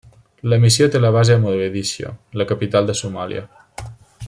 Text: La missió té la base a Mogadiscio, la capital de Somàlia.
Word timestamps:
La 0.53 0.57
missió 0.63 0.87
té 0.95 1.01
la 1.03 1.11
base 1.17 1.35
a 1.35 1.41
Mogadiscio, 1.43 2.15
la 2.43 2.49
capital 2.53 2.89
de 2.91 2.97
Somàlia. 3.03 3.45